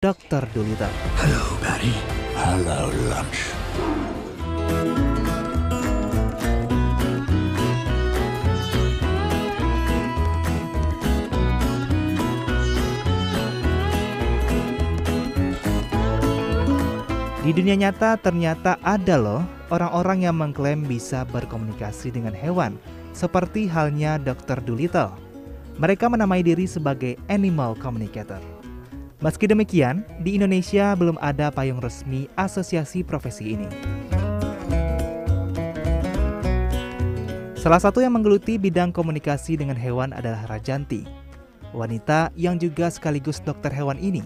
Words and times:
Dr. 0.00 0.48
Dolittle. 0.56 0.88
Hello, 1.20 1.60
Patty. 1.60 1.92
Hello, 2.32 2.88
lunch. 3.12 3.52
Di 17.44 17.52
dunia 17.52 17.76
nyata 17.76 18.16
ternyata 18.16 18.80
ada 18.80 19.20
loh 19.20 19.44
orang-orang 19.68 20.24
yang 20.24 20.40
mengklaim 20.40 20.80
bisa 20.88 21.28
berkomunikasi 21.28 22.08
dengan 22.08 22.32
hewan, 22.32 22.80
seperti 23.12 23.68
halnya 23.68 24.16
Dr. 24.16 24.64
Dolittle. 24.64 25.12
Mereka 25.76 26.08
menamai 26.08 26.40
diri 26.40 26.64
sebagai 26.64 27.20
animal 27.28 27.76
communicator. 27.76 28.59
Meski 29.20 29.44
demikian, 29.44 30.00
di 30.24 30.40
Indonesia 30.40 30.96
belum 30.96 31.20
ada 31.20 31.52
payung 31.52 31.76
resmi 31.76 32.24
asosiasi 32.40 33.04
profesi 33.04 33.52
ini. 33.52 33.68
Salah 37.52 37.76
satu 37.76 38.00
yang 38.00 38.16
menggeluti 38.16 38.56
bidang 38.56 38.96
komunikasi 38.96 39.60
dengan 39.60 39.76
hewan 39.76 40.16
adalah 40.16 40.48
Rajanti. 40.48 41.04
Wanita 41.76 42.32
yang 42.32 42.56
juga 42.56 42.88
sekaligus 42.88 43.44
dokter 43.44 43.68
hewan 43.68 44.00
ini 44.00 44.24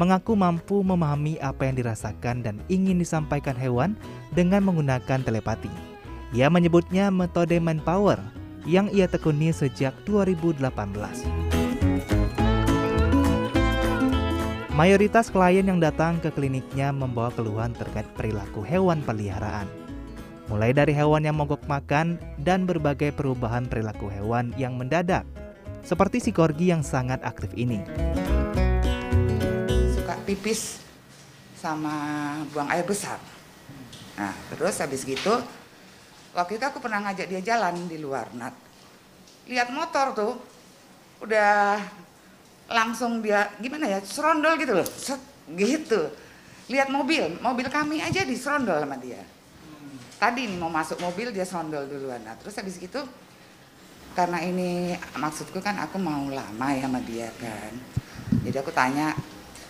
mengaku 0.00 0.32
mampu 0.32 0.80
memahami 0.80 1.36
apa 1.44 1.68
yang 1.68 1.76
dirasakan 1.76 2.40
dan 2.40 2.56
ingin 2.72 2.96
disampaikan 2.96 3.52
hewan 3.52 3.92
dengan 4.32 4.64
menggunakan 4.64 5.20
telepati. 5.20 5.68
Ia 6.32 6.48
menyebutnya 6.48 7.12
metode 7.12 7.60
manpower 7.60 8.16
yang 8.64 8.88
ia 8.88 9.04
tekuni 9.04 9.52
sejak 9.52 9.92
2018. 10.08 11.59
Mayoritas 14.80 15.28
klien 15.28 15.68
yang 15.68 15.76
datang 15.76 16.16
ke 16.24 16.32
kliniknya 16.32 16.88
membawa 16.88 17.28
keluhan 17.36 17.76
terkait 17.76 18.08
perilaku 18.16 18.64
hewan 18.64 19.04
peliharaan. 19.04 19.68
Mulai 20.48 20.72
dari 20.72 20.96
hewan 20.96 21.20
yang 21.20 21.36
mogok 21.36 21.60
makan 21.68 22.16
dan 22.40 22.64
berbagai 22.64 23.12
perubahan 23.12 23.68
perilaku 23.68 24.08
hewan 24.08 24.56
yang 24.56 24.80
mendadak, 24.80 25.28
seperti 25.84 26.24
si 26.24 26.32
korgi 26.32 26.72
yang 26.72 26.80
sangat 26.80 27.20
aktif 27.28 27.52
ini 27.60 27.84
pipis 30.30 30.78
sama 31.58 31.90
buang 32.54 32.70
air 32.70 32.86
besar. 32.86 33.18
Nah, 34.14 34.30
terus 34.54 34.78
habis 34.78 35.02
gitu, 35.02 35.42
waktu 36.38 36.54
itu 36.54 36.64
aku 36.64 36.78
pernah 36.78 37.02
ngajak 37.02 37.26
dia 37.26 37.42
jalan 37.42 37.74
di 37.90 37.98
luar. 37.98 38.30
Nah, 38.38 38.54
lihat 39.50 39.74
motor 39.74 40.14
tuh, 40.14 40.34
udah 41.26 41.82
langsung 42.70 43.18
dia 43.18 43.50
gimana 43.58 43.90
ya, 43.90 43.98
serondol 44.00 44.54
gitu 44.56 44.72
loh, 44.78 44.86
set, 44.86 45.18
gitu. 45.58 46.06
Lihat 46.70 46.86
mobil, 46.86 47.34
mobil 47.42 47.66
kami 47.66 47.98
aja 47.98 48.22
diserondol 48.22 48.78
sama 48.78 48.94
dia. 49.02 49.18
Tadi 50.22 50.46
nih 50.46 50.54
mau 50.54 50.70
masuk 50.70 51.02
mobil 51.02 51.34
dia 51.34 51.42
serondol 51.42 51.90
duluan. 51.90 52.22
Nah, 52.22 52.38
terus 52.38 52.54
habis 52.54 52.78
gitu, 52.78 53.02
karena 54.14 54.38
ini 54.46 54.94
maksudku 55.18 55.58
kan 55.58 55.82
aku 55.82 55.98
mau 55.98 56.30
lama 56.30 56.66
ya 56.70 56.86
sama 56.86 57.02
dia 57.02 57.26
kan. 57.42 57.74
Jadi 58.46 58.56
aku 58.62 58.70
tanya, 58.70 59.18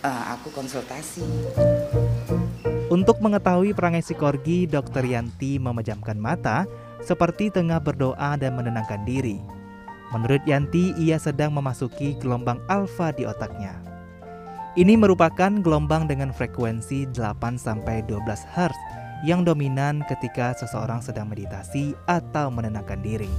uh, 0.05 0.37
aku 0.37 0.53
konsultasi. 0.53 1.25
Untuk 2.91 3.23
mengetahui 3.23 3.71
perangai 3.73 4.03
si 4.03 4.13
korgi, 4.13 4.67
Dokter 4.67 5.07
Yanti 5.07 5.57
memejamkan 5.57 6.19
mata 6.19 6.67
seperti 7.01 7.49
tengah 7.49 7.81
berdoa 7.81 8.37
dan 8.37 8.53
menenangkan 8.53 9.01
diri. 9.07 9.60
Menurut 10.11 10.43
Yanti, 10.43 10.91
ia 10.99 11.15
sedang 11.15 11.55
memasuki 11.55 12.19
gelombang 12.19 12.59
alfa 12.67 13.15
di 13.15 13.23
otaknya. 13.23 13.79
Ini 14.75 14.99
merupakan 14.99 15.51
gelombang 15.63 16.07
dengan 16.07 16.35
frekuensi 16.35 17.07
8-12 17.15 18.19
Hz 18.27 18.75
yang 19.23 19.47
dominan 19.47 20.03
ketika 20.11 20.51
seseorang 20.55 20.99
sedang 20.99 21.31
meditasi 21.31 21.95
atau 22.11 22.51
menenangkan 22.51 22.99
diri. 22.99 23.31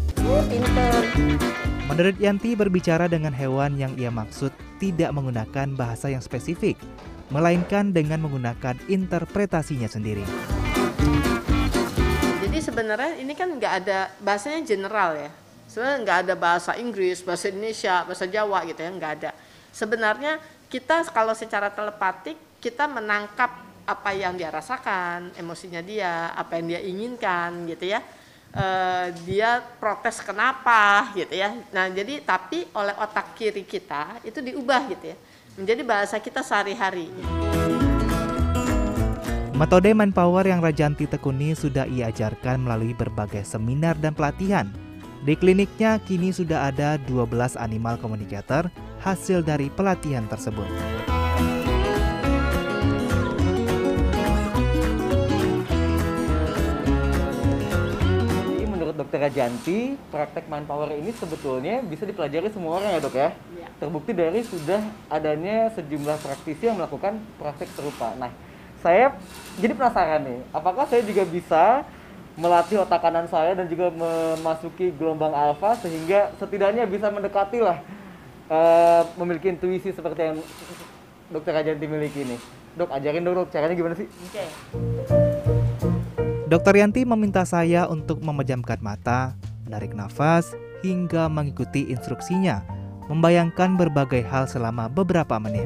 Menurut 1.92 2.16
Yanti, 2.16 2.56
berbicara 2.56 3.04
dengan 3.04 3.36
hewan 3.36 3.76
yang 3.76 3.92
ia 4.00 4.08
maksud 4.08 4.48
tidak 4.80 5.12
menggunakan 5.12 5.76
bahasa 5.76 6.08
yang 6.08 6.24
spesifik, 6.24 6.80
melainkan 7.28 7.92
dengan 7.92 8.24
menggunakan 8.24 8.80
interpretasinya 8.88 9.92
sendiri. 9.92 10.24
Jadi 12.40 12.58
sebenarnya 12.64 13.20
ini 13.20 13.36
kan 13.36 13.60
nggak 13.60 13.72
ada 13.84 14.08
bahasanya 14.24 14.64
general 14.64 15.20
ya. 15.20 15.30
Sebenarnya 15.72 15.98
nggak 16.04 16.18
ada 16.28 16.34
bahasa 16.36 16.76
Inggris, 16.76 17.24
bahasa 17.24 17.48
Indonesia, 17.48 18.04
bahasa 18.04 18.28
Jawa 18.28 18.60
gitu 18.68 18.84
ya, 18.84 18.92
nggak 18.92 19.12
ada. 19.16 19.30
Sebenarnya 19.72 20.36
kita 20.68 21.08
kalau 21.08 21.32
secara 21.32 21.72
telepatik 21.72 22.36
kita 22.60 22.84
menangkap 22.84 23.48
apa 23.88 24.10
yang 24.12 24.36
dia 24.36 24.52
rasakan, 24.52 25.32
emosinya 25.32 25.80
dia, 25.80 26.28
apa 26.36 26.60
yang 26.60 26.76
dia 26.76 26.80
inginkan 26.84 27.64
gitu 27.72 27.88
ya. 27.88 28.04
Uh, 28.52 29.16
dia 29.24 29.64
protes 29.80 30.20
kenapa 30.20 31.08
gitu 31.16 31.40
ya. 31.40 31.56
Nah, 31.72 31.88
jadi 31.88 32.20
tapi 32.20 32.68
oleh 32.76 32.92
otak 33.00 33.32
kiri 33.32 33.64
kita 33.64 34.20
itu 34.28 34.44
diubah 34.44 34.92
gitu 34.92 35.16
ya. 35.16 35.16
Menjadi 35.56 35.82
bahasa 35.88 36.20
kita 36.20 36.44
sehari-hari. 36.44 37.08
Metode 39.56 39.88
manpower 39.96 40.52
yang 40.52 40.60
Rajanti 40.60 41.08
tekuni 41.08 41.56
sudah 41.56 41.88
ia 41.88 42.12
ajarkan 42.12 42.60
melalui 42.60 42.92
berbagai 42.92 43.48
seminar 43.48 43.96
dan 43.96 44.12
pelatihan. 44.12 44.91
Di 45.22 45.38
kliniknya 45.38 46.02
kini 46.02 46.34
sudah 46.34 46.66
ada 46.66 46.98
12 47.06 47.54
animal 47.54 47.94
communicator 48.02 48.66
hasil 48.98 49.46
dari 49.46 49.70
pelatihan 49.70 50.26
tersebut. 50.26 50.66
Dokter 58.92 59.24
Janti, 59.34 59.98
praktek 60.14 60.46
manpower 60.52 60.94
ini 60.94 61.10
sebetulnya 61.16 61.82
bisa 61.82 62.06
dipelajari 62.06 62.48
semua 62.48 62.80
orang 62.80 62.96
ya 62.96 63.00
dok 63.02 63.16
ya? 63.16 63.30
ya. 63.56 63.68
Terbukti 63.76 64.12
dari 64.14 64.40
sudah 64.46 64.78
adanya 65.10 65.68
sejumlah 65.74 66.16
praktisi 66.22 66.70
yang 66.70 66.80
melakukan 66.80 67.18
praktek 67.36 67.72
serupa. 67.76 68.14
Nah, 68.16 68.30
saya 68.80 69.12
jadi 69.60 69.74
penasaran 69.74 70.22
nih, 70.22 70.40
apakah 70.54 70.86
saya 70.86 71.02
juga 71.04 71.28
bisa 71.28 71.84
melatih 72.36 72.80
otak 72.80 73.04
kanan 73.04 73.28
saya 73.28 73.52
dan 73.52 73.68
juga 73.68 73.92
memasuki 73.92 74.88
gelombang 74.96 75.36
alfa 75.36 75.76
sehingga 75.84 76.32
setidaknya 76.40 76.88
bisa 76.88 77.12
mendekati 77.12 77.60
lah 77.60 77.76
uh, 78.48 79.04
memiliki 79.20 79.52
intuisi 79.52 79.92
seperti 79.92 80.32
yang 80.32 80.36
dokter 81.28 81.52
Janti 81.60 81.86
miliki 81.88 82.24
ini. 82.24 82.36
Dok, 82.72 82.88
ajarin 82.88 83.24
dong 83.24 83.36
dok, 83.36 83.48
caranya 83.52 83.76
gimana 83.76 83.94
sih? 83.96 84.08
Oke. 84.08 84.32
Okay. 84.32 84.48
Dokter 86.48 86.76
Yanti 86.76 87.04
meminta 87.08 87.44
saya 87.48 87.88
untuk 87.88 88.20
memejamkan 88.20 88.80
mata, 88.80 89.36
menarik 89.64 89.96
nafas, 89.96 90.52
hingga 90.84 91.28
mengikuti 91.28 91.88
instruksinya, 91.88 92.60
membayangkan 93.08 93.76
berbagai 93.76 94.24
hal 94.28 94.44
selama 94.44 94.88
beberapa 94.88 95.40
menit. 95.40 95.64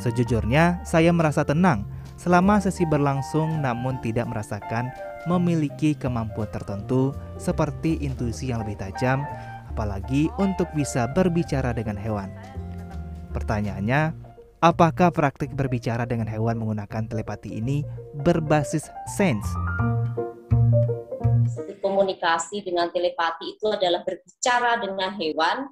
Sejujurnya, 0.00 0.80
saya 0.88 1.12
merasa 1.12 1.44
tenang 1.44 1.84
selama 2.20 2.60
sesi 2.60 2.84
berlangsung 2.84 3.64
namun 3.64 3.96
tidak 4.04 4.28
merasakan 4.28 4.92
memiliki 5.24 5.96
kemampuan 5.96 6.52
tertentu 6.52 7.16
seperti 7.40 7.96
intuisi 8.04 8.52
yang 8.52 8.60
lebih 8.60 8.76
tajam, 8.76 9.24
apalagi 9.72 10.28
untuk 10.36 10.68
bisa 10.76 11.08
berbicara 11.08 11.72
dengan 11.72 11.96
hewan. 11.96 12.28
Pertanyaannya, 13.32 14.30
Apakah 14.60 15.08
praktik 15.08 15.56
berbicara 15.56 16.04
dengan 16.04 16.28
hewan 16.28 16.60
menggunakan 16.60 17.08
telepati 17.08 17.64
ini 17.64 17.80
berbasis 18.12 18.92
sense? 19.08 19.48
Komunikasi 21.80 22.60
dengan 22.60 22.92
telepati 22.92 23.56
itu 23.56 23.72
adalah 23.72 24.04
berbicara 24.04 24.76
dengan 24.84 25.16
hewan, 25.16 25.64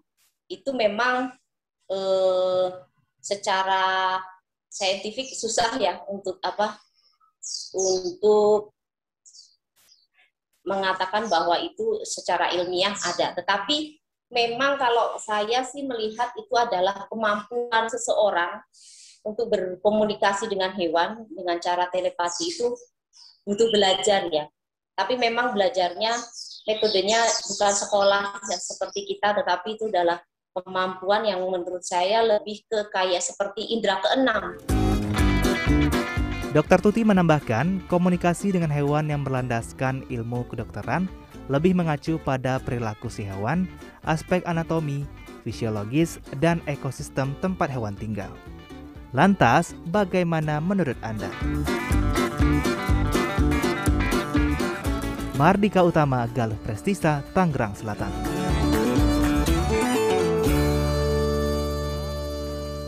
itu 0.49 0.73
memang 0.73 1.37
eh, 1.93 2.67
secara 3.21 4.17
saintifik 4.69 5.33
susah 5.35 5.77
ya 5.81 6.01
untuk 6.09 6.39
apa? 6.45 6.79
Untuk 7.73 8.77
mengatakan 10.69 11.27
bahwa 11.33 11.57
itu 11.61 12.05
secara 12.05 12.53
ilmiah 12.53 12.93
ada, 12.93 13.33
tetapi 13.33 13.97
memang 14.29 14.77
kalau 14.77 15.17
saya 15.17 15.65
sih 15.65 15.85
melihat 15.89 16.29
itu 16.37 16.53
adalah 16.53 17.09
kemampuan 17.09 17.89
seseorang 17.89 18.61
untuk 19.25 19.49
berkomunikasi 19.49 20.47
dengan 20.47 20.77
hewan 20.77 21.25
dengan 21.33 21.57
cara 21.59 21.89
telepati 21.89 22.53
itu 22.53 22.69
butuh 23.49 23.69
belajar 23.73 24.29
ya. 24.29 24.45
Tapi 24.93 25.17
memang 25.17 25.57
belajarnya 25.57 26.13
metodenya 26.69 27.23
bukan 27.49 27.73
sekolah 27.73 28.25
ya, 28.45 28.59
seperti 28.61 29.09
kita, 29.09 29.33
tetapi 29.33 29.79
itu 29.81 29.89
adalah 29.89 30.21
kemampuan 30.55 31.27
yang 31.27 31.45
menurut 31.45 31.85
saya 31.85 32.25
lebih 32.25 32.65
ke 32.67 32.89
kayak 32.93 33.21
seperti 33.21 33.73
indera 33.73 34.01
keenam. 34.01 34.57
Dokter 36.49 36.81
Tuti 36.81 37.05
menambahkan, 37.05 37.85
komunikasi 37.93 38.57
dengan 38.57 38.73
hewan 38.73 39.13
yang 39.13 39.21
berlandaskan 39.21 40.09
ilmu 40.09 40.49
kedokteran 40.49 41.05
lebih 41.53 41.77
mengacu 41.77 42.17
pada 42.21 42.57
perilaku 42.61 43.13
si 43.13 43.25
hewan, 43.25 43.69
aspek 44.05 44.41
anatomi, 44.49 45.05
fisiologis, 45.45 46.21
dan 46.41 46.65
ekosistem 46.65 47.37
tempat 47.45 47.69
hewan 47.69 47.97
tinggal. 47.97 48.33
Lantas, 49.17 49.73
bagaimana 49.89 50.61
menurut 50.61 50.97
Anda? 51.01 51.33
Mardika 55.41 55.81
Utama, 55.87 56.29
Galuh 56.35 56.59
Prestisa, 56.67 57.25
Tangerang 57.33 57.73
Selatan. 57.73 58.28